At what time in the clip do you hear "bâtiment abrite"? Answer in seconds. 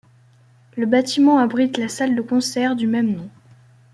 0.87-1.77